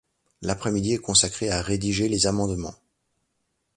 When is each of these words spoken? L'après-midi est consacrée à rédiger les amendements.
L'après-midi 0.41 0.93
est 0.93 0.97
consacrée 0.97 1.51
à 1.51 1.61
rédiger 1.61 2.09
les 2.09 2.25
amendements. 2.25 2.73